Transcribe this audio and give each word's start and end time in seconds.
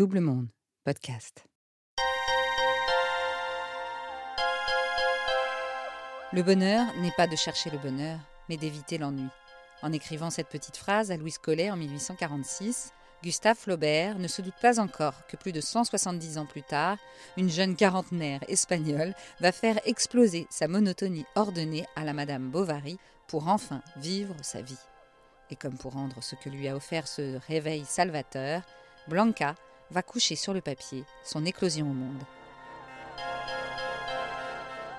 Double 0.00 0.48
podcast. 0.82 1.44
Le 6.32 6.42
bonheur 6.42 6.86
n'est 7.02 7.12
pas 7.18 7.26
de 7.26 7.36
chercher 7.36 7.68
le 7.68 7.76
bonheur, 7.76 8.18
mais 8.48 8.56
d'éviter 8.56 8.96
l'ennui. 8.96 9.28
En 9.82 9.92
écrivant 9.92 10.30
cette 10.30 10.48
petite 10.48 10.78
phrase 10.78 11.10
à 11.10 11.18
Louis 11.18 11.34
Collet 11.42 11.70
en 11.70 11.76
1846, 11.76 12.94
Gustave 13.22 13.58
Flaubert 13.58 14.18
ne 14.18 14.26
se 14.26 14.40
doute 14.40 14.54
pas 14.62 14.80
encore 14.80 15.26
que 15.26 15.36
plus 15.36 15.52
de 15.52 15.60
170 15.60 16.38
ans 16.38 16.46
plus 16.46 16.62
tard, 16.62 16.96
une 17.36 17.50
jeune 17.50 17.76
quarantenaire 17.76 18.40
espagnole 18.48 19.14
va 19.40 19.52
faire 19.52 19.80
exploser 19.84 20.46
sa 20.48 20.66
monotonie 20.66 21.26
ordonnée 21.34 21.84
à 21.94 22.04
la 22.04 22.14
Madame 22.14 22.50
Bovary 22.50 22.96
pour 23.28 23.48
enfin 23.48 23.82
vivre 23.98 24.34
sa 24.40 24.62
vie. 24.62 24.80
Et 25.50 25.56
comme 25.56 25.76
pour 25.76 25.92
rendre 25.92 26.22
ce 26.22 26.36
que 26.36 26.48
lui 26.48 26.68
a 26.68 26.74
offert 26.74 27.06
ce 27.06 27.38
réveil 27.48 27.84
salvateur, 27.84 28.62
Blanca 29.06 29.56
va 29.90 30.02
coucher 30.02 30.36
sur 30.36 30.54
le 30.54 30.60
papier 30.60 31.04
son 31.24 31.44
éclosion 31.44 31.90
au 31.90 31.94
monde. 31.94 32.22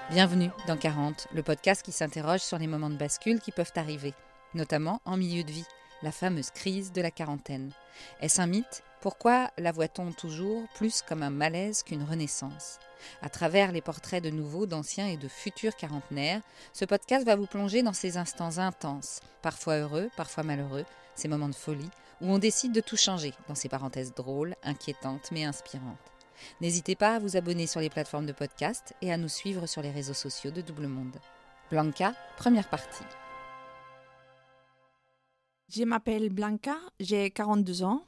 Bienvenue 0.09 0.49
dans 0.67 0.75
40, 0.75 1.29
le 1.33 1.43
podcast 1.43 1.83
qui 1.83 1.93
s'interroge 1.93 2.41
sur 2.41 2.57
les 2.57 2.67
moments 2.67 2.89
de 2.89 2.97
bascule 2.97 3.39
qui 3.39 3.51
peuvent 3.51 3.71
arriver, 3.75 4.13
notamment 4.53 4.99
en 5.05 5.15
milieu 5.15 5.43
de 5.43 5.51
vie, 5.51 5.65
la 6.03 6.11
fameuse 6.11 6.51
crise 6.51 6.91
de 6.91 7.01
la 7.01 7.11
quarantaine. 7.11 7.71
Est-ce 8.19 8.41
un 8.41 8.47
mythe? 8.47 8.83
Pourquoi 8.99 9.49
la 9.57 9.71
voit-on 9.71 10.11
toujours 10.11 10.67
plus 10.75 11.01
comme 11.01 11.23
un 11.23 11.29
malaise 11.29 11.81
qu'une 11.83 12.03
renaissance? 12.03 12.77
À 13.21 13.29
travers 13.29 13.71
les 13.71 13.81
portraits 13.81 14.23
de 14.23 14.29
nouveaux, 14.29 14.65
d'anciens 14.65 15.07
et 15.07 15.17
de 15.17 15.27
futurs 15.27 15.75
quarantenaires, 15.75 16.41
ce 16.73 16.85
podcast 16.85 17.25
va 17.25 17.35
vous 17.35 17.47
plonger 17.47 17.81
dans 17.81 17.93
ces 17.93 18.17
instants 18.17 18.57
intenses, 18.57 19.21
parfois 19.41 19.77
heureux, 19.77 20.09
parfois 20.17 20.43
malheureux, 20.43 20.85
ces 21.15 21.27
moments 21.27 21.49
de 21.49 21.55
folie, 21.55 21.89
où 22.21 22.31
on 22.31 22.39
décide 22.39 22.71
de 22.71 22.81
tout 22.81 22.97
changer, 22.97 23.33
dans 23.47 23.55
ces 23.55 23.69
parenthèses 23.69 24.13
drôles, 24.13 24.55
inquiétantes 24.63 25.29
mais 25.31 25.43
inspirantes. 25.43 25.97
N'hésitez 26.59 26.95
pas 26.95 27.15
à 27.15 27.19
vous 27.19 27.37
abonner 27.37 27.67
sur 27.67 27.79
les 27.79 27.89
plateformes 27.89 28.25
de 28.25 28.33
podcast 28.33 28.93
et 29.01 29.11
à 29.11 29.17
nous 29.17 29.29
suivre 29.29 29.67
sur 29.67 29.81
les 29.81 29.91
réseaux 29.91 30.13
sociaux 30.13 30.51
de 30.51 30.61
Double 30.61 30.87
Monde. 30.87 31.17
Blanca, 31.69 32.13
première 32.37 32.69
partie. 32.69 33.05
Je 35.69 35.83
m'appelle 35.83 36.29
Blanca, 36.29 36.75
j'ai 36.99 37.31
42 37.31 37.83
ans 37.83 38.03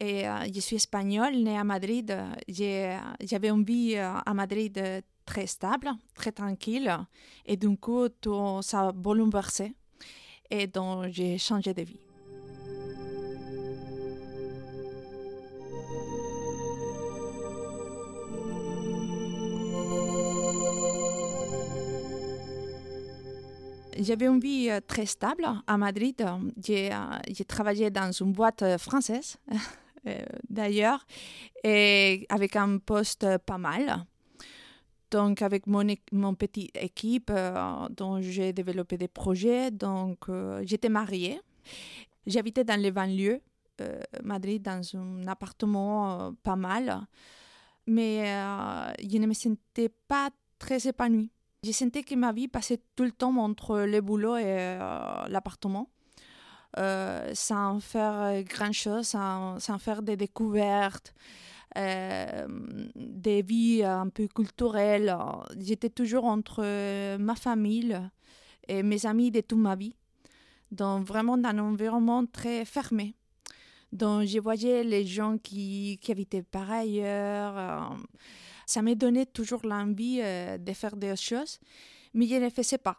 et 0.00 0.28
euh, 0.28 0.46
je 0.52 0.60
suis 0.60 0.76
espagnole, 0.76 1.36
née 1.36 1.56
à 1.56 1.64
Madrid. 1.64 2.12
J'avais 2.48 3.50
une 3.50 3.64
vie 3.64 3.94
euh, 3.96 4.14
à 4.26 4.34
Madrid 4.34 4.76
euh, 4.78 5.00
très 5.24 5.46
stable, 5.46 5.90
très 6.14 6.32
tranquille 6.32 6.92
et 7.46 7.56
d'un 7.56 7.76
coup 7.76 8.08
tout 8.08 8.60
ça 8.62 8.88
a 8.88 8.92
et 10.50 10.66
donc 10.66 11.06
j'ai 11.08 11.38
changé 11.38 11.72
de 11.72 11.82
vie. 11.82 12.03
J'avais 24.04 24.26
une 24.26 24.38
vie 24.38 24.68
euh, 24.68 24.80
très 24.86 25.06
stable 25.06 25.46
à 25.66 25.78
Madrid. 25.78 26.22
J'ai 26.62 26.92
euh, 26.92 27.44
travaillé 27.48 27.90
dans 27.90 28.12
une 28.12 28.32
boîte 28.32 28.60
euh, 28.60 28.76
française, 28.76 29.36
d'ailleurs, 30.50 31.06
et 31.62 32.26
avec 32.28 32.54
un 32.56 32.76
poste 32.78 33.26
pas 33.38 33.56
mal. 33.56 34.04
Donc, 35.10 35.40
avec 35.40 35.66
mon, 35.66 35.86
mon 36.12 36.34
petite 36.34 36.76
équipe, 36.76 37.32
dont 37.96 38.20
j'ai 38.20 38.52
développé 38.52 38.98
des 38.98 39.08
projets. 39.08 39.70
Donc, 39.70 40.26
j'étais 40.62 40.88
mariée. 40.88 41.40
J'habitais 42.26 42.64
dans 42.64 42.78
les 42.78 42.90
banlieues, 42.90 43.40
Madrid, 44.24 44.60
dans 44.60 44.82
un 44.96 45.26
appartement 45.28 46.34
pas 46.42 46.56
mal. 46.56 47.06
Mais 47.86 48.24
je 49.00 49.18
ne 49.18 49.26
me 49.26 49.34
sentais 49.34 49.88
pas 50.08 50.30
très 50.58 50.88
épanouie. 50.88 51.30
Je 51.64 51.72
sentais 51.72 52.02
que 52.02 52.14
ma 52.14 52.30
vie 52.32 52.46
passait 52.46 52.82
tout 52.94 53.04
le 53.04 53.10
temps 53.10 53.34
entre 53.38 53.80
le 53.80 54.02
boulot 54.02 54.36
et 54.36 54.44
euh, 54.46 55.28
l'appartement. 55.28 55.88
Euh, 56.76 57.30
sans 57.34 57.80
faire 57.80 58.42
grand-chose, 58.42 59.06
sans, 59.06 59.78
faire 59.78 60.02
des 60.02 60.16
découvertes, 60.16 61.14
euh, 61.78 62.46
des 62.94 63.40
vies 63.40 63.82
un 63.82 64.10
peu 64.10 64.26
culturelles. 64.26 65.16
J'étais 65.58 65.88
toujours 65.88 66.26
entre 66.26 67.16
ma 67.16 67.34
famille 67.34 67.98
et 68.68 68.82
mes 68.82 69.06
amis 69.06 69.30
de 69.30 69.40
toute 69.40 69.58
ma 69.58 69.74
vie. 69.74 69.96
Donc 70.70 71.06
vraiment 71.06 71.38
dans 71.38 71.48
un 71.48 71.58
environnement 71.60 72.26
très 72.26 72.66
fermé. 72.66 73.14
Donc 73.92 74.26
je 74.26 74.38
voyais 74.38 74.84
les 74.84 75.06
gens 75.06 75.38
qui, 75.38 75.98
qui 76.02 76.12
habitaient 76.12 76.42
par 76.42 76.70
ailleurs 76.70 77.96
ça 78.66 78.82
me 78.82 78.94
donnait 78.94 79.26
toujours 79.26 79.64
l'envie 79.64 80.20
euh, 80.22 80.58
de 80.58 80.72
faire 80.72 80.96
des 80.96 81.16
choses, 81.16 81.58
mais 82.12 82.26
je 82.26 82.36
ne 82.36 82.50
faisais 82.50 82.78
pas. 82.78 82.98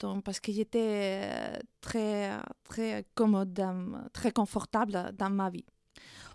Donc, 0.00 0.24
parce 0.24 0.40
que 0.40 0.52
j'étais 0.52 1.22
euh, 1.24 1.58
très, 1.80 2.30
très 2.64 3.06
commode, 3.14 3.62
très 4.12 4.32
confortable 4.32 5.12
dans 5.16 5.30
ma 5.30 5.50
vie. 5.50 5.66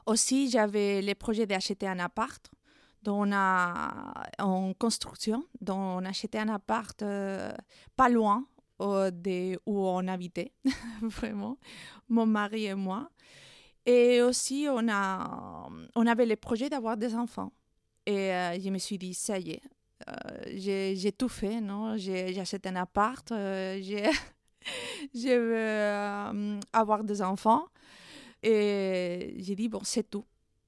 Aussi, 0.06 0.50
j'avais 0.50 1.02
le 1.02 1.16
projet 1.16 1.46
d'acheter 1.46 1.88
un 1.88 2.00
appart 2.00 2.50
on 3.08 3.32
a, 3.32 4.30
en 4.40 4.74
construction. 4.74 5.46
Donc, 5.62 5.78
on 5.78 6.06
achetait 6.06 6.40
un 6.40 6.50
appart 6.50 7.02
euh, 7.02 7.52
pas 7.96 8.09
loin 8.09 8.46
de 8.80 9.59
où 9.66 9.88
on 9.88 10.08
habitait, 10.08 10.54
vraiment, 11.02 11.58
mon 12.09 12.28
mari 12.28 12.66
et 12.66 12.76
moi. 12.76 13.09
Et 13.86 14.22
aussi, 14.22 14.68
on, 14.70 14.88
a, 14.90 15.68
on 15.96 16.06
avait 16.06 16.26
le 16.26 16.36
projet 16.36 16.70
d'avoir 16.70 16.98
des 16.98 17.16
enfants. 17.16 17.52
Et 18.07 18.31
euh, 18.31 18.57
je 18.57 18.69
me 18.69 18.78
suis 18.78 18.97
dit, 18.97 19.13
ça 19.13 19.38
y 19.38 19.51
est, 19.51 19.62
euh, 20.07 20.13
j'ai 20.56 21.12
tout 21.12 21.28
fait, 21.28 21.59
non? 21.59 21.97
J'ai 21.97 22.40
acheté 22.40 22.69
un 22.69 22.78
appart, 22.78 23.29
euh, 23.34 23.81
je 25.13 25.38
veux 25.38 26.59
avoir 26.72 27.03
des 27.03 27.22
enfants. 27.22 27.66
Et 28.41 29.35
j'ai 29.40 29.56
dit, 29.56 29.67
bon, 29.67 29.81
c'est 29.84 30.09
tout. 30.09 30.23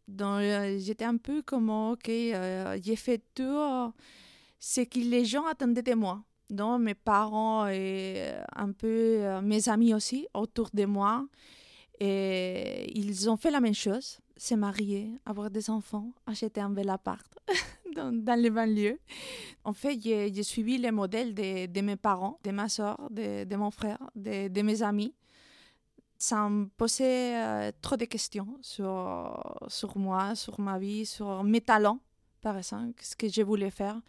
Donc, 0.05 0.41
j'étais 0.79 1.05
un 1.05 1.15
peu 1.15 1.41
comme, 1.41 1.69
ok, 1.69 2.07
j'ai 2.07 2.95
fait 2.97 3.23
tout 3.33 3.93
ce 4.59 4.81
que 4.81 4.99
les 4.99 5.23
gens 5.23 5.45
attendaient 5.45 5.81
de 5.81 5.93
moi. 5.93 6.21
Donc, 6.49 6.81
mes 6.81 6.95
parents 6.95 7.67
et 7.69 8.33
un 8.53 8.73
peu 8.73 9.39
mes 9.41 9.69
amis 9.69 9.93
aussi 9.93 10.27
autour 10.33 10.69
de 10.73 10.83
moi. 10.83 11.25
Et 12.01 12.91
ils 12.99 13.29
ont 13.29 13.37
fait 13.37 13.51
la 13.51 13.61
même 13.61 13.73
chose 13.75 14.19
se 14.39 14.55
marier, 14.55 15.11
avoir 15.25 15.51
des 15.51 15.69
enfants, 15.69 16.13
acheter 16.25 16.61
un 16.61 16.69
bel 16.69 16.89
appart 16.89 17.27
dans, 17.95 18.11
dans, 18.11 18.39
les 18.39 18.49
banlieues. 18.49 18.99
En 19.63 19.73
fait, 19.73 19.99
j'ai 20.01 20.43
suivi 20.43 20.77
les 20.77 20.91
modèles 20.91 21.33
de, 21.33 21.65
de, 21.65 21.81
mes 21.81 21.97
parents, 21.97 22.39
de 22.43 22.51
ma 22.51 22.69
soeur, 22.69 22.97
de, 23.11 23.43
de 23.43 23.55
mon 23.57 23.69
frère, 23.69 23.99
de, 24.15 24.47
de, 24.47 24.61
mes 24.61 24.81
amis, 24.81 25.13
sans 26.17 26.67
poser 26.77 27.35
euh, 27.35 27.71
trop 27.81 27.97
de 27.97 28.05
questions 28.05 28.57
sur, 28.61 29.65
sur 29.67 29.97
moi, 29.97 30.35
sur 30.35 30.59
ma 30.59 30.79
vie, 30.79 31.05
sur 31.05 31.43
mes 31.43 31.61
talents, 31.61 31.99
par 32.41 32.57
exemple, 32.57 32.93
ce 33.03 33.15
que 33.15 33.27
je 33.27 33.41
voulais 33.41 33.71
faire. 33.71 34.01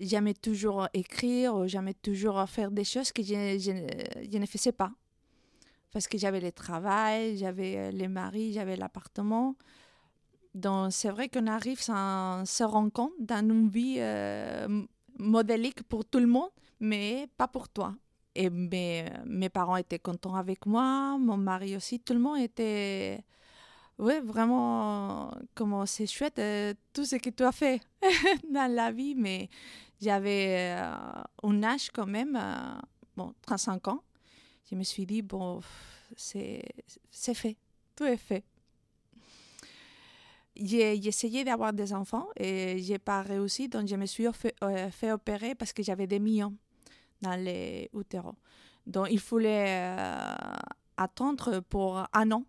J'aimais 0.00 0.34
toujours 0.34 0.88
écrire, 0.94 1.68
j'aimais 1.68 1.94
toujours 1.94 2.48
faire 2.48 2.70
des 2.70 2.84
choses 2.84 3.12
que 3.12 3.22
je, 3.22 3.58
je, 3.58 4.26
je 4.32 4.38
ne 4.38 4.46
faisais 4.46 4.72
pas 4.72 4.92
parce 5.92 6.06
que 6.06 6.18
j'avais 6.18 6.40
le 6.40 6.52
travail, 6.52 7.36
j'avais 7.36 7.76
euh, 7.76 7.90
les 7.90 8.08
maris, 8.08 8.52
j'avais 8.52 8.76
l'appartement. 8.76 9.56
Donc, 10.54 10.92
c'est 10.92 11.10
vrai 11.10 11.28
qu'on 11.28 11.46
arrive 11.46 11.80
à 11.88 12.42
se 12.44 12.64
rendre 12.64 12.92
compte 12.92 13.12
dans 13.18 13.48
une 13.48 13.68
vie 13.68 13.96
euh, 13.98 14.84
modélique 15.18 15.82
pour 15.84 16.04
tout 16.04 16.18
le 16.18 16.26
monde, 16.26 16.50
mais 16.80 17.28
pas 17.36 17.48
pour 17.48 17.68
toi. 17.68 17.94
Et 18.34 18.50
mes, 18.50 19.06
mes 19.26 19.48
parents 19.48 19.76
étaient 19.76 19.98
contents 19.98 20.34
avec 20.34 20.66
moi, 20.66 21.18
mon 21.18 21.36
mari 21.36 21.76
aussi, 21.76 22.00
tout 22.00 22.14
le 22.14 22.20
monde 22.20 22.38
était. 22.38 23.24
Oui, 23.98 24.14
vraiment, 24.24 25.30
comment 25.54 25.84
c'est 25.84 26.06
chouette, 26.06 26.38
euh, 26.38 26.72
tout 26.94 27.04
ce 27.04 27.16
que 27.16 27.28
tu 27.28 27.42
as 27.42 27.52
fait 27.52 27.82
dans 28.50 28.72
la 28.72 28.90
vie, 28.92 29.14
mais 29.14 29.50
j'avais 30.00 30.74
un 31.42 31.62
âge 31.62 31.90
quand 31.92 32.06
même, 32.06 32.40
bon, 33.14 33.34
35 33.42 33.88
ans 33.88 34.02
je 34.70 34.76
me 34.76 34.82
suis 34.84 35.06
dit, 35.06 35.22
bon, 35.22 35.60
c'est 36.16 36.62
fait, 37.34 37.56
tout 37.96 38.04
est 38.04 38.16
fait. 38.16 38.44
J'ai 40.56 40.94
essayé 41.06 41.44
d'avoir 41.44 41.72
des 41.72 41.92
enfants 41.92 42.28
et 42.36 42.78
j'ai 42.80 42.98
pas 42.98 43.22
réussi, 43.22 43.68
donc 43.68 43.88
je 43.88 43.96
me 43.96 44.06
suis 44.06 44.26
fait, 44.32 44.54
euh, 44.62 44.90
fait 44.90 45.10
opérer 45.10 45.54
parce 45.54 45.72
que 45.72 45.82
j'avais 45.82 46.06
des 46.06 46.18
millions 46.18 46.54
dans 47.22 47.36
les 47.36 47.88
utérus. 47.94 48.34
Donc 48.86 49.08
il 49.10 49.20
fallait 49.20 49.96
euh, 49.96 50.34
attendre 50.96 51.60
pour 51.60 52.04
un 52.12 52.30
an, 52.30 52.44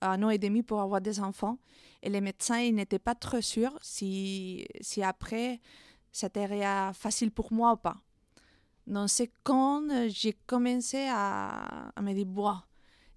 un 0.00 0.22
an 0.22 0.30
et 0.30 0.38
demi 0.38 0.62
pour 0.62 0.80
avoir 0.80 1.00
des 1.00 1.20
enfants. 1.20 1.58
Et 2.02 2.10
les 2.10 2.20
médecins 2.20 2.70
n'étaient 2.72 2.98
pas 2.98 3.14
trop 3.14 3.40
sûrs 3.40 3.78
si, 3.82 4.66
si 4.80 5.02
après 5.02 5.60
c'était 6.10 6.48
facile 6.94 7.30
pour 7.30 7.52
moi 7.52 7.72
ou 7.72 7.76
pas. 7.76 7.96
Donc 8.88 9.10
c'est 9.10 9.30
quand 9.44 9.82
j'ai 10.08 10.32
commencé 10.46 11.06
à, 11.10 11.90
à, 11.94 12.00
me 12.00 12.14
dire, 12.14 12.24
bon, 12.24 12.56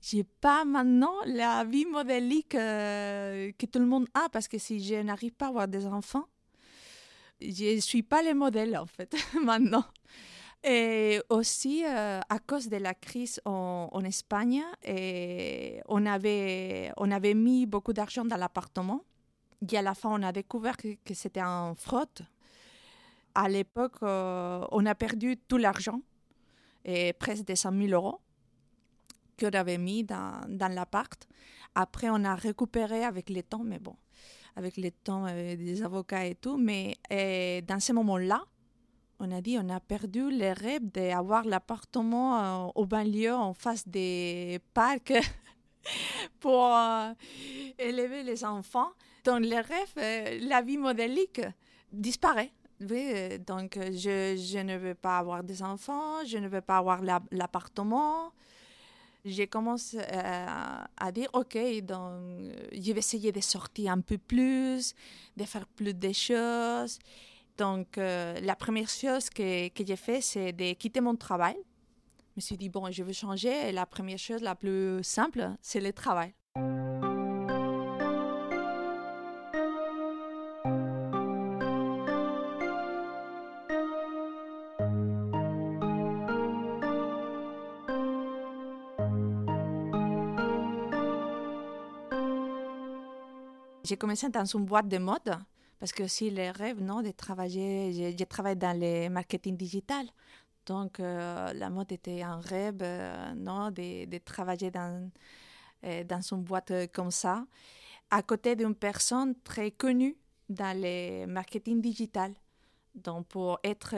j'ai 0.02 0.26
pas 0.26 0.66
maintenant 0.66 1.14
la 1.26 1.64
vie 1.64 1.86
modélique 1.86 2.56
euh, 2.56 3.52
que 3.58 3.66
tout 3.66 3.80
le 3.80 3.86
monde 3.86 4.06
a 4.14 4.28
parce 4.30 4.50
que 4.50 4.58
si 4.58 4.84
je 4.84 4.96
n'arrive 4.96 5.32
pas 5.32 5.46
à 5.46 5.50
avoir 5.50 5.68
des 5.70 5.86
enfants, 5.88 6.26
je 7.40 7.80
suis 7.80 8.04
pas 8.04 8.22
le 8.22 8.34
modèle 8.34 8.78
en 8.78 8.86
fait 8.86 9.16
maintenant. 9.42 9.86
Et 10.64 11.22
aussi, 11.30 11.86
euh, 11.86 12.20
à 12.30 12.40
cause 12.40 12.68
de 12.68 12.78
la 12.78 12.94
crise 12.94 13.40
en, 13.46 14.04
Espagne, 14.04 14.62
on, 15.88 16.06
avait, 16.06 16.92
on 16.98 17.10
avait 17.12 17.34
mis 17.34 17.66
beaucoup 17.66 17.94
d'argent 17.94 18.26
dans 18.26 18.38
l'appartement. 18.38 19.04
Et 19.72 19.78
à 19.78 19.82
la 19.82 19.96
fin, 19.96 20.10
on 20.12 20.22
a 20.22 20.32
découvert 20.34 20.76
que, 20.76 20.90
que 21.06 21.14
c'était 21.14 21.40
un 21.40 21.74
fraude. 21.76 22.28
À 23.36 23.50
l'époque, 23.50 23.98
euh, 24.04 24.66
on 24.72 24.86
a 24.86 24.96
perdu 24.96 25.38
tout 25.38 25.58
l'argent, 25.58 26.02
presque 27.20 27.46
des 27.46 27.56
100 27.56 27.72
000 27.72 27.90
euros 27.92 28.20
qu'on 29.40 29.50
avait 29.50 29.78
mis 29.78 30.04
dans, 30.04 30.74
l'appart. 30.74 31.28
Après, 31.74 32.10
on 32.10 32.24
a 32.24 32.36
récupéré 32.36 33.04
avec 33.04 33.30
le 33.30 33.42
temps, 33.44 33.64
mais 33.64 33.80
bon, 33.80 33.96
avec 34.56 34.78
le 34.78 34.92
temps 34.92 35.26
euh, 35.28 35.56
des 35.56 35.82
avocats 35.84 36.26
et 36.26 36.36
tout. 36.36 36.58
Mais 36.58 36.98
dans 37.68 37.80
ce 37.80 37.94
moment-là, 37.94 38.44
on 39.24 39.32
a 39.32 39.40
dit 39.40 39.58
on 39.60 39.70
a 39.70 39.80
perdu 39.80 40.32
le 40.32 40.52
rêve 40.52 40.82
d'avoir 40.92 41.46
l'appartement 41.46 42.68
euh, 42.68 42.72
au 42.74 42.88
banlieue 42.88 43.34
en 43.34 43.54
face 43.54 43.88
des 43.88 44.60
parcs 44.74 45.14
pour 46.40 46.66
euh, 46.66 47.14
élever 47.78 48.24
les 48.24 48.44
enfants. 48.44 48.90
Donc 49.24 49.42
le 49.42 49.58
rêve, 49.58 49.94
euh, 49.98 50.40
la 50.42 50.64
vie 50.64 50.78
modélique 50.78 51.42
disparaît. 51.92 52.52
Donc 53.46 53.78
je, 53.78 54.36
je, 54.36 54.60
ne 54.60 54.78
veux 54.78 54.96
pas 54.96 55.20
avoir 55.20 55.44
des 55.44 55.62
enfants, 55.62 56.26
je 56.26 56.38
ne 56.38 56.48
veux 56.48 56.62
pas 56.62 56.78
avoir 56.78 57.02
l'appartement. 57.32 58.32
J'ai 59.24 59.46
commencé 59.46 60.00
à 60.00 61.12
dire, 61.12 61.30
OK, 61.34 61.58
donc 61.84 62.54
je 62.72 62.92
vais 62.92 63.00
essayer 63.00 63.32
de 63.32 63.42
sortir 63.42 63.92
un 63.92 64.02
peu 64.02 64.18
plus, 64.18 64.96
de 65.38 65.44
faire 65.44 65.68
plus 65.68 65.94
de 65.94 66.12
choses. 66.12 66.98
Donc, 67.58 68.00
euh, 68.00 68.40
la 68.42 68.56
première 68.56 68.90
chose 68.90 69.30
que, 69.30 69.68
que 69.70 69.86
j'ai 69.86 69.96
fait, 69.96 70.22
c'est 70.22 70.52
de 70.52 70.74
quitter 70.74 71.02
mon 71.02 71.16
travail. 71.16 71.56
Je 71.56 72.38
me 72.38 72.42
suis 72.42 72.58
dit, 72.58 72.70
bon, 72.70 72.90
je 72.92 73.04
veux 73.04 73.14
changer. 73.14 73.72
La 73.72 73.86
première 73.86 74.18
chose, 74.18 74.42
la 74.42 74.56
plus 74.56 75.04
simple, 75.04 75.52
c'est 75.62 75.82
le 75.82 75.94
travail. 75.94 76.34
J'ai 93.92 93.98
commencé 93.98 94.30
dans 94.30 94.46
une 94.46 94.64
boîte 94.64 94.88
de 94.88 95.00
mode 95.00 95.38
parce 95.78 95.92
que 95.92 96.08
si 96.08 96.30
les 96.30 96.50
rêves, 96.50 96.82
non, 96.82 97.02
de 97.02 97.12
travailler, 97.12 98.16
j'ai 98.18 98.26
travaillé 98.26 98.56
dans 98.56 98.80
le 98.80 99.10
marketing 99.10 99.58
digital. 99.58 100.06
Donc, 100.66 101.02
euh, 101.02 101.52
la 101.52 101.70
mode 101.70 101.92
était 101.92 102.22
un 102.22 102.40
rêve, 102.40 102.78
euh, 102.84 103.34
non, 103.34 103.70
de, 103.70 104.06
de, 104.06 104.18
travailler 104.20 104.72
dans, 104.72 105.12
euh, 105.84 106.06
dans 106.06 106.22
une 106.22 106.42
boîte 106.42 106.72
comme 106.94 107.12
ça, 107.12 107.46
à 108.10 108.24
côté 108.24 108.56
d'une 108.56 108.76
personne 108.76 109.36
très 109.44 109.72
connue 109.72 110.16
dans 110.48 110.74
le 110.82 111.26
marketing 111.26 111.82
digital. 111.82 112.34
Donc, 112.96 113.28
pour 113.28 113.60
être 113.62 113.94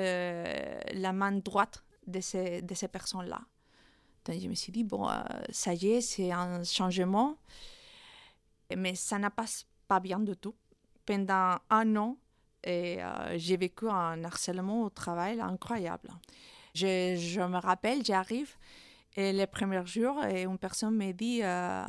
la 0.91 1.13
main 1.13 1.33
droite 1.33 1.83
de 2.07 2.19
ces, 2.19 2.63
de 2.63 2.73
ces 2.73 2.87
personnes-là. 2.87 3.41
Donc, 4.25 4.39
je 4.39 4.47
me 4.47 4.55
suis 4.55 4.71
dit, 4.71 4.83
bon, 4.83 5.07
ça 5.51 5.75
y 5.75 5.91
est, 5.91 6.01
c'est 6.01 6.31
un 6.31 6.63
changement, 6.63 7.37
mais 8.75 8.95
ça 8.95 9.19
n'a 9.19 9.29
pas, 9.29 9.45
bien 9.99 10.19
du 10.19 10.35
tout 10.35 10.55
pendant 11.05 11.57
un 11.69 11.95
an, 11.95 12.17
et 12.63 13.03
euh, 13.03 13.37
j'ai 13.37 13.57
vécu 13.57 13.89
un 13.89 14.23
harcèlement 14.23 14.83
au 14.83 14.89
travail 14.89 15.39
incroyable. 15.41 16.09
Je, 16.73 17.45
me 17.45 17.57
rappelle, 17.57 18.03
j'arrive 18.05 18.55
et 19.15 19.31
les 19.31 19.47
premiers 19.47 19.85
jours, 19.85 20.23
et 20.25 20.43
une 20.43 20.57
personne 20.57 20.95
me 20.95 21.11
dit 21.11 21.41
euh, 21.43 21.83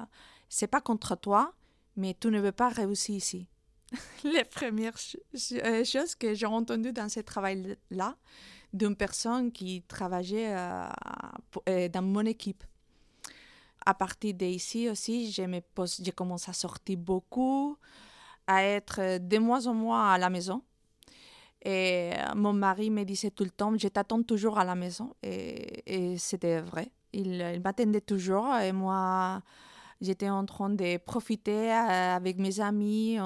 C'est 0.49 0.67
pas 0.67 0.81
contre 0.81 1.17
toi, 1.17 1.53
mais 1.97 2.17
tu 2.19 2.29
ne 2.29 2.41
veux 2.41 2.53
pas 2.53 2.69
réussir 2.69 3.15
ici. 3.15 3.49
les 4.25 4.45
premières 4.45 4.97
euh, 5.53 5.85
choses 5.85 6.15
que 6.17 6.35
j'ai 6.35 6.47
entendues 6.47 6.93
dans 6.93 7.09
ce 7.09 7.21
travail-là 7.21 8.17
d'une 8.73 8.97
personne 8.97 9.53
qui 9.53 9.83
travaillait 9.83 10.53
dans 11.91 12.03
mon 12.03 12.27
équipe. 12.27 12.65
À 13.87 13.95
partir 13.95 14.35
d'ici 14.35 14.89
aussi, 14.89 15.31
j'ai 15.31 16.13
commencé 16.13 16.51
à 16.51 16.55
sortir 16.55 16.99
beaucoup 16.99 17.77
à 18.47 18.63
être 18.63 19.19
de 19.19 19.39
moins 19.39 19.67
en 19.67 19.75
moins 19.75 20.13
à 20.13 20.19
la 20.19 20.31
maison. 20.31 20.63
Et 21.65 22.11
mon 22.37 22.53
mari 22.53 22.91
me 22.91 23.05
disait 23.05 23.31
tout 23.31 23.45
le 23.45 23.51
temps, 23.51 23.77
je 23.77 23.89
t'attends 23.89 24.23
toujours 24.23 24.59
à 24.59 24.65
la 24.65 24.75
maison. 24.75 25.15
Et, 25.23 26.17
c'était 26.19 26.61
vrai. 26.61 26.91
Il, 27.13 27.61
m'attendait 27.65 28.03
toujours. 28.03 28.55
Et 28.57 28.73
moi, 28.73 29.41
j'étais 30.01 30.29
en 30.29 30.45
train 30.45 30.69
de 30.69 30.99
profiter 30.99 31.73
euh, 31.73 32.17
avec 32.17 32.39
mes 32.39 32.61
amis. 32.61 33.19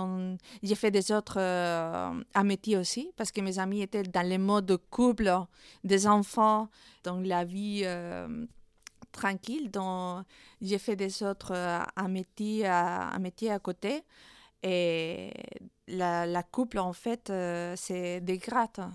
J'ai 0.62 0.76
fait 0.76 0.92
des 0.92 1.10
autres 1.10 1.38
euh, 1.40 2.22
amitiés 2.32 2.76
aussi, 2.76 3.10
parce 3.16 3.32
que 3.32 3.40
mes 3.40 3.58
amis 3.58 3.82
étaient 3.82 4.04
dans 4.04 4.28
le 4.28 4.38
mode 4.38 4.66
de 4.66 4.76
couple, 4.76 5.32
des 5.82 6.06
enfants, 6.06 6.68
dans 7.02 7.18
la 7.20 7.44
vie 7.44 7.82
euh, 7.84 8.46
tranquille. 9.12 9.70
Donc, 9.70 10.24
j'ai 10.60 10.78
fait 10.78 10.96
des 10.96 11.22
autres 11.22 11.54
amitiés, 11.96 12.66
amitiés 12.66 13.50
à 13.50 13.58
côté. 13.58 14.04
Et 14.62 15.32
la, 15.88 16.42
couple, 16.42 16.78
en 16.78 16.92
fait, 16.92 17.30
euh, 17.30 17.74
c'est 17.76 18.20
dégrade. 18.20 18.90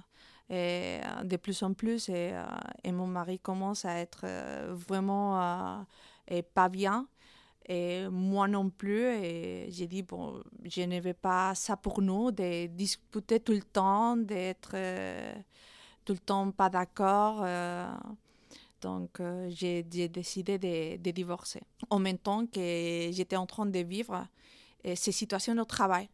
Et 0.50 1.00
euh, 1.04 1.24
de 1.24 1.38
plus 1.38 1.64
en 1.64 1.74
plus, 1.74 2.10
et, 2.10 2.34
euh, 2.34 2.44
et, 2.84 2.92
mon 2.92 3.08
mari 3.08 3.40
commence 3.40 3.86
à 3.86 3.98
être 4.00 4.26
vraiment 4.74 5.86
et 6.28 6.44
pas 6.44 6.70
bien. 6.70 7.08
Et 7.68 8.08
moi 8.10 8.48
non 8.48 8.70
plus. 8.70 9.06
Et 9.06 9.68
j'ai 9.72 9.88
dit, 9.88 10.04
bon, 10.04 10.44
je 10.66 10.82
ne 10.82 11.00
veux 11.00 11.14
pas 11.14 11.56
ça 11.56 11.78
pour 11.78 12.02
nous, 12.02 12.32
de 12.32 12.68
discuter 12.68 13.40
tout 13.40 13.54
le 13.54 13.64
temps, 13.64 14.18
d'être 14.18 14.76
tout 16.06 16.14
le 16.14 16.20
temps 16.20 16.52
pas 16.52 16.70
d'accord. 16.70 17.46
Donc, 18.84 19.22
j'ai 19.50 19.84
décidé 19.84 20.58
de, 20.60 21.12
divorcer. 21.12 21.62
En 21.90 22.00
même 22.00 22.18
temps 22.18 22.46
que 22.46 23.10
j'étais 23.12 23.38
en 23.38 23.46
train 23.46 23.66
de 23.66 23.80
vivre 23.80 24.28
ces 24.96 25.12
situations 25.12 25.58
au 25.58 25.66
travail 25.66 26.10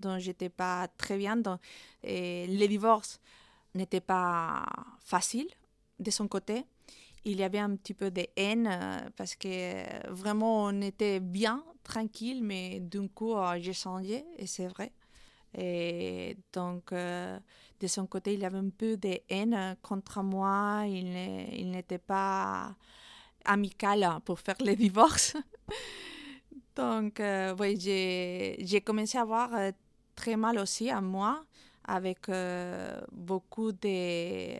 dont 0.00 0.18
j'étais 0.18 0.48
pas 0.48 0.88
très 0.96 1.16
bien. 1.16 1.36
Donc, 1.36 1.60
et 2.02 2.46
le 2.46 2.66
divorce 2.66 3.20
n'était 3.74 4.00
pas 4.00 4.64
facile 5.00 5.48
de 5.98 6.10
son 6.10 6.28
côté. 6.28 6.64
Il 7.24 7.38
y 7.38 7.42
avait 7.42 7.58
un 7.58 7.76
petit 7.76 7.94
peu 7.94 8.10
de 8.10 8.26
haine 8.36 8.66
euh, 8.66 9.10
parce 9.16 9.34
que 9.34 10.08
vraiment 10.10 10.64
on 10.64 10.80
était 10.80 11.20
bien, 11.20 11.62
tranquille, 11.84 12.42
mais 12.42 12.80
d'un 12.80 13.08
coup 13.08 13.34
euh, 13.34 13.58
j'ai 13.60 13.74
changé 13.74 14.24
et 14.38 14.46
c'est 14.46 14.68
vrai. 14.68 14.90
Et 15.56 16.36
donc, 16.52 16.92
euh, 16.92 17.38
de 17.80 17.86
son 17.86 18.06
côté, 18.06 18.34
il 18.34 18.44
avait 18.44 18.58
un 18.58 18.70
peu 18.70 18.96
de 18.96 19.18
haine 19.28 19.76
contre 19.82 20.22
moi. 20.22 20.84
Il 20.86 21.70
n'était 21.70 21.98
pas 21.98 22.74
amical 23.44 24.20
pour 24.24 24.38
faire 24.40 24.56
le 24.64 24.74
divorce. 24.76 25.36
Donc, 26.76 27.20
euh, 27.20 27.54
oui, 27.58 27.78
j'ai 27.80 28.80
commencé 28.80 29.18
à 29.18 29.22
avoir 29.22 29.54
euh, 29.54 29.72
très 30.14 30.36
mal 30.36 30.58
aussi 30.58 30.88
à 30.88 31.00
moi, 31.00 31.44
avec 31.84 32.30
beaucoup 33.12 33.72
de, 33.72 34.54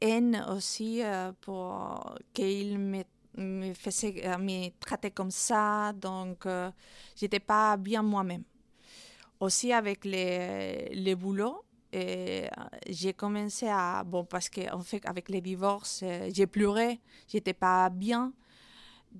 haine 0.00 0.44
aussi 0.50 1.02
pour 1.40 2.16
qu'il 2.32 2.78
me, 2.78 3.04
me 3.36 3.72
me 3.72 5.08
comme 5.10 5.30
ça. 5.30 5.92
Donc, 5.92 6.46
j'étais 7.14 7.40
pas 7.40 7.76
bien 7.76 8.02
moi-même. 8.02 8.42
Aussi 9.40 9.72
avec 9.72 10.04
les, 10.04 10.88
les 10.92 11.14
boulots, 11.14 11.62
j'ai 11.92 13.14
commencé 13.16 13.68
à 13.68 14.04
bon 14.04 14.24
parce 14.24 14.48
que 14.48 14.70
en 14.72 14.80
fait 14.80 15.04
avec 15.06 15.30
les 15.30 15.40
divorces 15.40 16.04
j'ai 16.30 16.46
pleuré 16.46 17.00
j'étais 17.26 17.54
pas 17.54 17.88
bien 17.88 18.34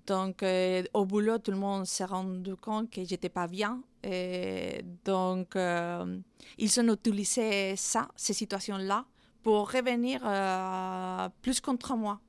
donc, 0.06 0.42
euh, 0.42 0.82
au 0.92 1.04
boulot, 1.06 1.38
tout 1.38 1.50
le 1.50 1.56
monde 1.56 1.86
s'est 1.86 2.04
rendu 2.04 2.56
compte 2.56 2.90
que 2.90 3.04
j'étais 3.04 3.28
pas 3.28 3.46
bien. 3.46 3.82
Et 4.02 4.84
donc, 5.04 5.56
euh, 5.56 6.18
ils 6.58 6.80
ont 6.80 6.92
utilisé 6.92 7.76
ça, 7.76 8.08
ces 8.16 8.34
situations-là, 8.34 9.04
pour 9.42 9.70
revenir 9.70 10.20
euh, 10.24 11.28
plus 11.40 11.60
contre 11.60 11.96
moi. 11.96 12.20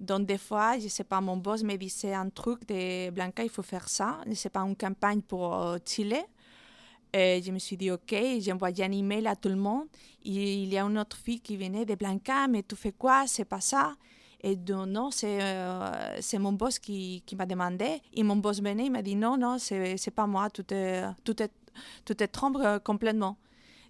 Donc, 0.00 0.26
des 0.26 0.38
fois, 0.38 0.78
je 0.78 0.88
sais 0.88 1.04
pas, 1.04 1.20
mon 1.20 1.36
boss 1.36 1.62
me 1.62 1.76
disait 1.76 2.14
un 2.14 2.28
truc 2.28 2.66
de 2.66 3.10
Blanca, 3.10 3.44
il 3.44 3.50
faut 3.50 3.62
faire 3.62 3.88
ça. 3.88 4.20
Je 4.26 4.34
sais 4.34 4.50
pas, 4.50 4.60
une 4.60 4.76
campagne 4.76 5.22
pour 5.22 5.76
Chile. 5.84 6.16
Et 7.16 7.40
je 7.40 7.52
me 7.52 7.60
suis 7.60 7.76
dit, 7.76 7.92
OK, 7.92 8.12
envoyé 8.52 8.84
un 8.84 8.90
email 8.90 9.28
à 9.28 9.36
tout 9.36 9.48
le 9.48 9.54
monde. 9.54 9.86
il 10.24 10.66
y 10.66 10.76
a 10.76 10.82
une 10.82 10.98
autre 10.98 11.16
fille 11.16 11.40
qui 11.40 11.56
venait 11.56 11.84
de 11.84 11.94
Blanca, 11.94 12.48
mais 12.48 12.64
tu 12.64 12.74
fais 12.74 12.90
quoi? 12.90 13.24
C'est 13.28 13.44
pas 13.44 13.60
ça. 13.60 13.94
Et 14.42 14.56
donc, 14.56 14.88
non, 14.88 15.12
c'est 15.12 15.38
c'est 16.20 16.38
mon 16.38 16.52
boss 16.52 16.80
qui, 16.80 17.22
qui 17.24 17.36
m'a 17.36 17.46
demandé. 17.46 18.02
Et 18.12 18.24
mon 18.24 18.34
boss 18.34 18.60
venait, 18.60 18.86
il 18.86 18.90
m'a 18.90 19.00
dit 19.00 19.14
non, 19.14 19.36
non, 19.36 19.58
c'est 19.58 20.10
pas 20.14 20.26
moi, 20.26 20.50
tout 20.50 20.66
est, 20.74 21.04
tout 21.22 21.40
est, 21.40 21.52
tout 22.04 22.20
est 22.20 22.26
trompe 22.26 22.58
complètement. 22.82 23.36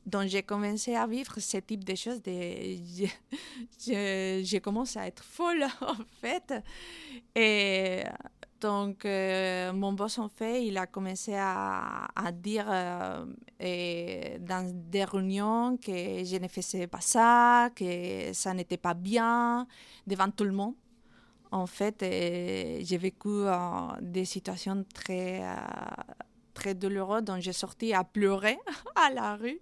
Donc, 0.04 0.28
j'ai 0.28 0.43
commencé 0.43 0.95
à 0.95 1.07
vivre 1.07 1.40
ce 1.40 1.57
type 1.57 1.83
de 1.83 1.95
choses. 1.95 2.21
De, 2.23 2.76
j'ai 3.78 4.61
commencé 4.61 4.99
à 4.99 5.07
être 5.07 5.25
folle, 5.25 5.64
en 5.81 5.97
fait. 6.21 6.52
Et 7.35 8.02
donc, 8.61 9.04
euh, 9.04 9.73
mon 9.73 9.92
boss, 9.92 10.18
en 10.18 10.28
fait, 10.28 10.64
il 10.64 10.78
a 10.78 10.87
commencé 10.87 11.34
à, 11.37 12.08
dire 12.32 12.66
euh, 12.68 13.26
et 13.61 14.38
dans 14.40 14.70
des 14.90 15.04
réunions 15.04 15.76
que 15.76 16.25
je 16.25 16.37
ne 16.40 16.49
faisais 16.49 16.87
pas 16.87 17.00
ça, 17.00 17.70
que 17.75 18.32
ça 18.32 18.54
n'était 18.54 18.76
pas 18.76 18.94
bien 18.94 19.66
devant 20.06 20.30
tout 20.30 20.44
le 20.44 20.52
monde. 20.52 20.75
En 21.50 21.66
fait, 21.66 21.96
j'ai 22.00 22.99
vécu 22.99 23.28
euh, 23.28 23.56
des 24.00 24.25
situations 24.25 24.84
très 24.94 25.42
très 26.54 26.75
douloureux, 26.75 27.20
donc 27.20 27.40
j'ai 27.40 27.52
sorti 27.52 27.92
à 27.92 28.04
pleurer 28.04 28.58
à 28.94 29.11
la 29.11 29.37
rue. 29.37 29.61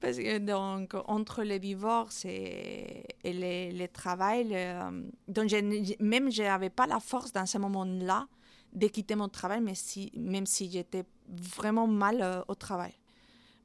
Parce 0.00 0.16
que 0.16 0.38
donc, 0.38 0.94
entre 1.06 1.44
le 1.44 1.58
divorce 1.58 2.24
et, 2.24 3.04
et 3.22 3.32
le, 3.32 3.78
le, 3.78 3.86
travail, 3.88 4.56
donc 5.28 5.48
je, 5.48 6.02
même 6.02 6.32
je 6.32 6.42
n'avais 6.42 6.70
pas 6.70 6.86
la 6.86 7.00
force 7.00 7.32
dans 7.32 7.44
ce 7.44 7.58
moment-là 7.58 8.26
de 8.72 8.86
quitter 8.86 9.14
mon 9.14 9.28
travail, 9.28 9.60
mais 9.60 9.74
si, 9.74 10.10
même 10.16 10.46
si 10.46 10.70
j'étais 10.70 11.04
vraiment 11.28 11.86
mal 11.86 12.22
euh, 12.22 12.42
au 12.48 12.54
travail. 12.54 12.92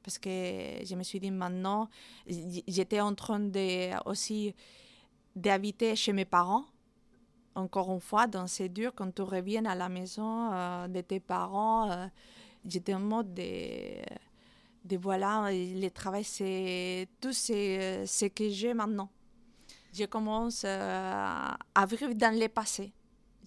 Parce 0.02 0.18
que 0.18 0.28
je 0.28 0.94
me 0.94 1.02
suis 1.02 1.20
dit 1.20 1.30
maintenant, 1.30 1.88
j'étais 2.26 3.00
en 3.00 3.14
train 3.14 3.40
de, 3.40 4.08
aussi 4.08 4.54
d'habiter 5.34 5.96
chez 5.96 6.12
mes 6.12 6.24
parents 6.24 6.64
encore 7.54 7.90
une 7.92 8.00
fois, 8.00 8.26
donc 8.26 8.50
c'est 8.50 8.68
dur 8.68 8.92
quand 8.94 9.14
tu 9.14 9.22
reviens 9.22 9.64
à 9.64 9.74
la 9.74 9.88
maison 9.88 10.52
euh, 10.52 10.88
de 10.88 11.00
tes 11.00 11.20
parents. 11.20 11.90
Euh, 11.90 12.06
j'étais 12.66 12.92
en 12.92 13.00
mode 13.00 13.32
de, 13.32 13.42
de 14.86 14.96
voilà, 14.96 15.50
le 15.50 15.88
travail, 15.88 16.24
c'est 16.24 17.08
tout 17.20 17.32
ce 17.32 18.26
que 18.28 18.48
j'ai 18.48 18.74
maintenant. 18.74 19.10
Je 19.92 20.04
commence 20.04 20.62
euh, 20.64 21.50
à 21.74 21.86
vivre 21.86 22.12
dans 22.14 22.38
le 22.38 22.48
passé. 22.48 22.92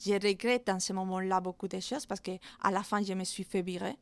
Je 0.03 0.13
regrette 0.13 0.67
dans 0.67 0.79
ce 0.79 0.93
moment-là 0.93 1.39
beaucoup 1.41 1.67
de 1.67 1.79
choses 1.79 2.05
parce 2.05 2.22
qu'à 2.22 2.39
la 2.72 2.84
fin, 2.84 3.03
je 3.03 3.13
me 3.13 3.24
suis 3.24 3.43
fait 3.43 3.62
virer. 3.62 3.96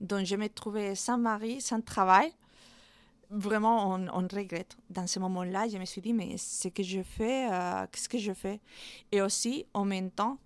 Donc, 0.00 0.26
je 0.26 0.36
me 0.36 0.48
trouvais 0.48 0.94
sans 0.94 1.18
mari, 1.18 1.60
sans 1.60 1.80
travail 1.80 2.32
vraiment, 3.30 3.92
on, 3.92 4.08
on, 4.08 4.28
regrette. 4.28 4.76
Dans 4.90 5.06
ce 5.06 5.18
moment-là, 5.20 5.68
je 5.68 5.78
me 5.78 5.84
suis 5.84 6.00
dit, 6.00 6.12
mais 6.12 6.36
ce 6.36 6.68
que 6.68 6.82
je 6.82 7.02
fais, 7.02 7.48
euh, 7.52 7.86
qu'est-ce 7.90 8.08
que 8.08 8.18
je 8.18 8.32
fais? 8.32 8.60
Et 9.12 9.20
aussi, 9.20 9.66
en 9.74 9.84
même 9.84 10.10
temps, 10.10 10.38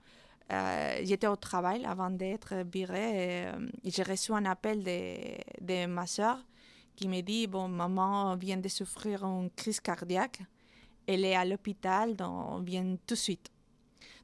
euh, 0.50 1.00
j'étais 1.04 1.26
au 1.26 1.36
travail 1.36 1.84
avant 1.84 2.10
d'être 2.10 2.54
virée. 2.72 3.46
Euh, 3.46 3.68
j'ai 3.84 4.02
reçu 4.02 4.32
un 4.32 4.44
appel 4.46 4.82
de, 4.82 5.16
de 5.60 5.86
ma 5.86 6.06
soeur 6.06 6.38
qui 6.96 7.06
me 7.08 7.20
dit, 7.20 7.46
bon, 7.46 7.68
maman 7.68 8.34
vient 8.36 8.56
de 8.56 8.68
souffrir 8.68 9.24
une 9.24 9.50
crise 9.50 9.80
cardiaque. 9.80 10.40
Elle 11.06 11.24
est 11.24 11.36
à 11.36 11.44
l'hôpital, 11.44 12.16
donc 12.16 12.50
on 12.50 12.60
vient 12.60 12.96
tout 13.06 13.14
de 13.14 13.18
suite. 13.18 13.50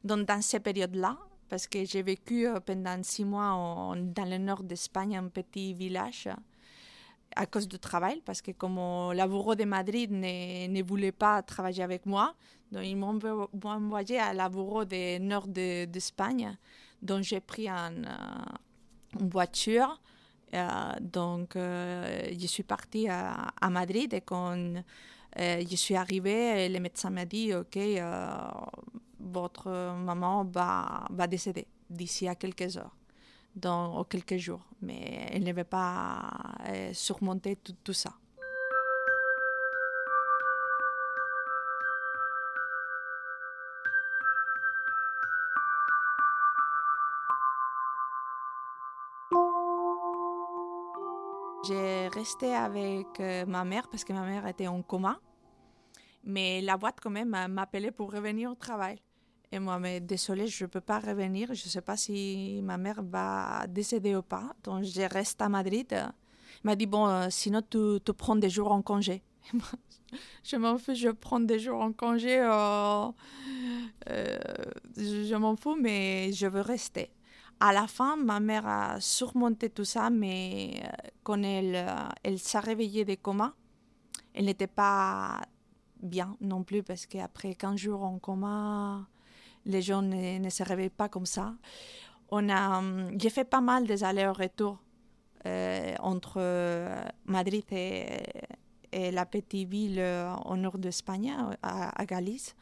Donc, 0.02 0.26
dans 0.26 0.43
ces 0.43 0.61
périodes-là, 0.61 1.16
parce 1.49 1.66
que 1.66 1.85
j'ai 1.85 2.02
vécu 2.02 2.49
pendant 2.66 3.02
six 3.02 3.25
mois 3.25 3.95
dans 3.97 4.25
le 4.25 4.38
nord 4.38 4.62
d'Espagne, 4.62 5.16
un 5.16 5.28
petit 5.28 5.73
village, 5.73 6.28
à 7.37 7.47
cause 7.47 7.69
du 7.69 7.79
travail, 7.79 8.23
parce 8.25 8.43
que 8.43 8.53
comme 8.53 8.79
la 9.12 9.26
bureau 9.26 9.55
de 9.55 9.64
Madrid 9.64 10.11
ne, 10.11 10.67
ne, 10.69 10.83
voulait 10.83 11.12
pas 11.12 11.43
travailler 11.43 11.83
avec 11.83 12.07
moi, 12.07 12.35
donc 12.73 12.85
ils 12.85 12.97
m'ont 12.97 13.19
envoyé 13.64 14.19
à 14.19 14.33
la 14.33 14.49
bureau 14.49 14.85
du 14.85 15.19
nord 15.21 15.47
d'Espagne, 15.47 16.57
de, 17.00 17.07
donc 17.07 17.23
j'ai 17.23 17.41
pris 17.41 17.69
euh, 17.69 17.88
une 19.21 19.29
voiture. 19.29 20.00
Euh, 20.55 20.93
donc, 21.00 21.57
euh, 21.57 22.31
je 22.38 22.47
suis 22.47 22.62
partie 22.62 23.09
à, 23.09 23.49
à, 23.61 23.71
Madrid 23.71 24.14
et 24.14 24.21
quand 24.21 24.57
je 25.37 25.76
suis 25.76 25.97
arrivée, 25.97 26.69
le 26.69 26.79
médecin 26.79 27.11
m'a 27.11 27.25
dit, 27.25 27.53
OK, 27.55 27.79
votre 29.19 29.95
maman 29.97 30.45
va, 30.45 31.07
va 31.11 31.26
décéder 31.26 31.67
d'ici 31.91 32.29
à 32.29 32.35
quelques 32.35 32.76
heures 32.76 32.95
dans 33.54 34.04
quelques 34.04 34.37
jours, 34.37 34.62
mais 34.82 35.28
elle 35.30 35.44
ne 35.44 35.52
veut 35.52 35.64
pas 35.64 36.30
euh, 36.68 36.92
surmonter 36.92 37.56
tout, 37.56 37.75
tout 37.84 37.92
ça. 37.92 38.12
J'ai 51.66 52.08
resté 52.08 52.54
avec 52.54 53.20
euh, 53.20 53.46
ma 53.46 53.64
mère 53.64 53.88
parce 53.88 54.04
que 54.04 54.12
ma 54.12 54.26
mère 54.26 54.46
était 54.46 54.66
en 54.66 54.82
coma, 54.82 55.18
mais 56.23 56.61
la 56.61 56.76
boîte 56.76 56.99
quand 57.02 57.11
même 57.11 57.34
m'appelait 57.49 57.90
pour 57.90 58.12
revenir 58.12 58.50
au 58.50 58.54
travail. 58.54 58.99
Et 59.54 59.61
moi, 59.61 59.78
mais 59.78 60.00
désolée, 60.00 60.49
je 60.49 60.64
ne 60.64 60.68
peux 60.68 60.80
pas 60.80 60.99
revenir. 60.99 61.46
Je 61.54 61.64
ne 61.64 61.70
sais 61.70 61.80
pas 61.80 61.96
si 61.96 62.61
ma 62.64 62.76
mère 62.76 63.00
va 63.04 63.68
décéder 63.68 64.16
ou 64.16 64.23
pas. 64.23 64.52
Donc, 64.64 64.82
je 64.82 65.02
reste 65.02 65.40
à 65.40 65.49
Madrid. 65.49 65.87
Elle 65.92 66.11
m'a 66.64 66.75
dit, 66.75 66.87
bon, 66.87 67.06
euh, 67.06 67.28
sinon, 67.30 67.62
tu, 67.62 68.00
tu, 68.04 68.12
prends 68.14 68.34
des 68.34 68.50
jours 68.50 68.73
en 68.73 68.82
congé. 68.82 69.23
je 70.42 70.56
m'en 70.56 70.76
fous, 70.76 70.96
je 70.96 71.08
prends 71.11 71.38
des 71.38 71.61
jours 71.61 71.80
en 71.80 71.92
congé. 71.92 72.40
Euh, 72.40 73.06
euh, 74.11 74.38
je, 74.96 75.37
m'en 75.37 75.54
fous, 75.54 75.76
mais 75.80 76.32
je 76.32 76.49
veux 76.49 76.61
rester. 76.61 77.12
À 77.61 77.73
la 77.73 77.87
fin, 77.87 78.16
ma 78.16 78.40
mère 78.40 78.66
a 78.66 79.00
surmonté 79.00 79.70
tout 79.70 79.84
ça, 79.84 80.11
mais 80.11 80.82
quand 81.23 81.40
elle, 81.44 81.87
elle 82.25 82.40
s'est 82.40 82.58
réveillée 82.58 83.04
des 83.04 83.16
coma, 83.16 83.54
elle 84.34 84.46
n'était 84.46 84.66
pas 84.66 85.42
bien 86.02 86.37
non 86.40 86.64
plus, 86.64 86.82
parce 86.82 87.06
qu'après 87.06 87.54
15 87.54 87.76
jours 87.76 88.02
en 88.02 88.18
coma, 88.18 89.06
les 89.66 89.83
gens 89.83 90.02
ne, 90.02 90.49
se 90.50 90.62
réveillent 90.62 90.90
pas 90.90 91.09
comme 91.09 91.26
ça. 91.26 91.54
On 92.30 92.49
a, 92.49 92.78
hum, 92.78 93.11
j'ai 93.18 93.30
fait 93.30 93.44
pas 93.44 93.61
mal 93.61 93.87
des 93.87 94.04
allers-retours 94.04 94.78
euh, 95.47 95.94
entre 96.00 96.37
euh, 96.38 97.04
Madrid 97.26 97.64
et, 97.71 98.23
la 99.11 99.26
petite 99.26 99.68
ville 99.68 99.99
euh, 99.99 100.33
au 100.47 100.56
nord 100.56 100.78
d'Espagne, 100.78 101.35
à, 101.62 102.00
à, 102.00 102.06
Galice. 102.06 102.54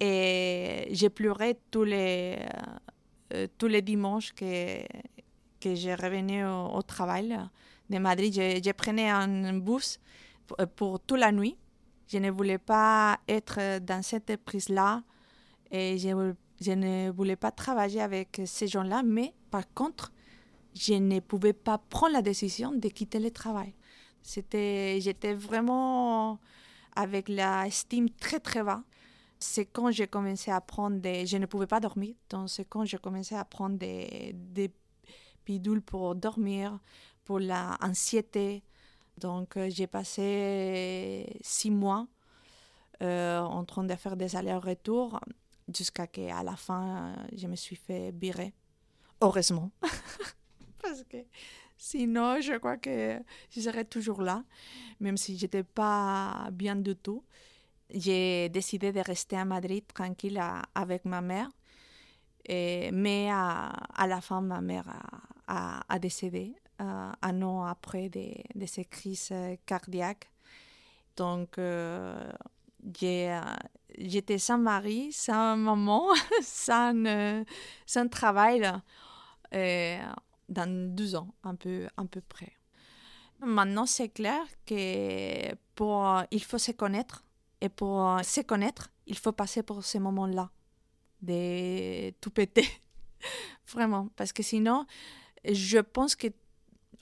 Et 0.00 0.88
j'ai 0.90 1.10
pleuré 1.10 1.58
tous 1.70 1.84
les, 1.84 2.38
tous 3.58 3.68
les 3.68 3.82
dimanches 3.82 4.32
que, 4.32 4.82
que 5.60 5.74
je 5.74 5.90
revenais 5.90 6.44
au, 6.44 6.80
travail 6.82 7.38
de 7.90 7.98
Madrid. 7.98 8.32
Je, 8.34 8.60
je, 8.64 8.72
prenais 8.72 9.10
un 9.10 9.52
bus 9.58 10.00
pour 10.76 10.98
toute 11.00 11.20
la 11.20 11.30
nuit. 11.30 11.56
Je 12.08 12.18
ne 12.18 12.30
voulais 12.30 12.58
pas 12.58 13.20
être 13.28 13.78
dans 13.80 14.02
cette 14.02 14.36
prise-là 14.44 15.02
et 15.74 15.98
je, 15.98 16.72
ne 16.72 17.10
voulais 17.10 17.34
pas 17.34 17.50
travailler 17.50 18.00
avec 18.00 18.40
ces 18.46 18.68
gens-là, 18.68 19.02
mais 19.02 19.34
par 19.50 19.64
contre, 19.74 20.12
je 20.72 20.94
ne 20.94 21.18
pouvais 21.18 21.52
pas 21.52 21.78
prendre 21.78 22.12
la 22.12 22.22
décision 22.22 22.70
de 22.70 22.88
quitter 22.88 23.18
le 23.18 23.32
travail. 23.32 23.74
C'était, 24.22 24.98
j'étais 25.00 25.34
vraiment 25.34 26.38
avec 26.94 27.28
la 27.28 27.66
estime 27.66 28.08
très 28.08 28.38
très 28.38 28.62
bas. 28.62 28.84
C'est 29.40 29.66
quand 29.66 29.90
j'ai 29.90 30.06
commencé 30.06 30.52
à 30.52 30.60
prendre 30.60 31.00
des... 31.00 31.26
Je 31.26 31.38
ne 31.38 31.46
pouvais 31.46 31.66
pas 31.66 31.80
dormir, 31.80 32.14
donc 32.30 32.48
c'est 32.48 32.64
quand 32.64 32.84
j'ai 32.84 32.98
commencé 32.98 33.34
à 33.34 33.44
prendre 33.44 33.76
des, 33.76 34.32
des 34.32 34.70
pour 35.84 36.14
dormir, 36.14 36.78
pour 37.24 37.40
l'anxiété. 37.40 38.62
Donc 39.18 39.56
euh, 39.56 39.68
j'ai 39.70 39.88
passé 39.88 41.36
six 41.40 41.70
mois 41.70 42.06
euh, 43.02 43.40
en 43.40 43.64
train 43.64 43.82
de 43.84 43.94
faire 43.96 44.16
des 44.16 44.36
allers-retours 44.36 45.20
jusqu'à 45.72 46.06
qu'à 46.06 46.42
la 46.42 46.56
fin, 46.56 47.14
je 47.36 47.46
me 47.46 47.56
suis 47.56 47.76
fait 47.76 48.10
virer. 48.12 48.52
Heureusement. 49.20 49.70
Parce 50.82 51.02
que 51.04 51.18
sinon, 51.76 52.40
je 52.40 52.58
crois 52.58 52.76
que 52.76 53.20
je 53.50 53.60
serais 53.60 53.84
toujours 53.84 54.22
là, 54.22 54.44
même 55.00 55.16
si 55.16 55.38
je 55.38 55.44
n'étais 55.44 55.62
pas 55.62 56.48
bien 56.52 56.76
du 56.76 56.94
tout. 56.96 57.24
J'ai 57.90 58.48
décidé 58.48 58.92
de 58.92 59.00
rester 59.00 59.36
à 59.36 59.44
Madrid 59.44 59.84
tranquille 59.92 60.42
avec 60.74 61.04
ma 61.04 61.20
mère. 61.20 61.50
Et, 62.46 62.90
mais 62.92 63.30
à, 63.30 63.68
à, 63.68 64.06
la 64.06 64.20
fin, 64.20 64.40
ma 64.40 64.60
mère 64.60 64.84
a, 65.46 65.80
a, 65.88 65.98
décédé 65.98 66.54
euh, 66.80 67.10
un 67.22 67.42
an 67.42 67.64
après 67.64 68.08
de, 68.10 68.34
de, 68.54 68.66
ces 68.66 68.84
crises 68.84 69.32
cardiaques. 69.64 70.30
Donc, 71.16 71.56
euh, 71.58 72.30
j'ai 72.98 73.38
j'étais 73.98 74.38
sans 74.38 74.58
mari, 74.58 75.12
sans 75.12 75.56
maman, 75.56 76.08
sans, 76.42 76.94
euh, 77.06 77.44
sans 77.86 78.08
travail 78.08 78.70
euh, 79.54 79.98
dans 80.48 80.94
deux 80.94 81.14
ans, 81.14 81.34
un 81.42 81.54
peu, 81.54 81.88
un 81.96 82.06
peu 82.06 82.20
près. 82.20 82.52
Maintenant, 83.40 83.86
c'est 83.86 84.08
clair 84.08 84.42
que 84.66 85.54
pour, 85.74 86.22
il 86.30 86.42
faut 86.42 86.58
se 86.58 86.72
connaître 86.72 87.24
Et 87.60 87.68
pour 87.68 88.18
se 88.22 88.40
connaître, 88.40 88.90
il 89.06 89.18
faut 89.18 89.32
passer 89.32 89.62
par 89.62 89.82
ces 89.84 89.98
moments-là, 89.98 90.50
de 91.22 92.10
tout 92.20 92.30
péter. 92.30 92.66
Vraiment. 93.66 94.08
Parce 94.16 94.32
que 94.32 94.42
sinon, 94.42 94.86
je 95.44 95.78
pense 95.78 96.14
que 96.16 96.28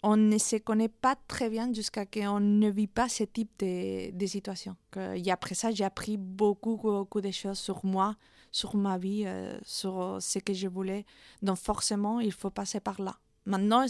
on 0.02 0.16
ne 0.16 0.38
se 0.38 0.56
connaît 0.56 0.88
pas 0.88 1.16
très 1.28 1.48
bien 1.48 1.72
jusqu'à 1.72 2.04
ce 2.04 2.20
qu'on 2.20 2.40
ne 2.40 2.70
vit 2.70 2.88
pas 2.88 3.08
ce 3.08 3.24
type 3.24 3.50
de, 3.60 4.26
situation. 4.26 4.76
Et 4.96 5.30
après 5.30 5.54
ça, 5.54 5.70
j'ai 5.70 5.84
appris 5.84 6.16
beaucoup, 6.16 6.76
beaucoup 6.76 7.20
de 7.20 7.30
choses 7.30 7.58
sur 7.58 7.84
moi, 7.84 8.16
sur 8.50 8.76
ma 8.76 8.98
vie, 8.98 9.24
euh, 9.26 9.56
sur 9.64 10.18
ce 10.20 10.38
que 10.38 10.52
je 10.52 10.68
voulais. 10.68 11.06
Donc 11.42 11.58
forcément, 11.58 12.20
il 12.20 12.32
faut 12.32 12.50
passer 12.50 12.80
par 12.80 13.00
là. 13.00 13.16
Maintenant, 13.46 13.86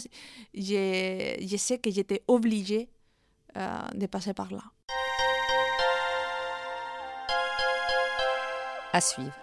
je, 0.53 1.37
je 1.41 1.57
sais 1.57 1.77
que 1.79 1.91
j'étais 1.91 2.23
obligée 2.27 2.89
euh, 3.57 3.87
de 3.93 4.07
passer 4.07 4.33
par 4.33 4.51
là. 4.51 4.63
À 8.93 9.01
suivre. 9.01 9.42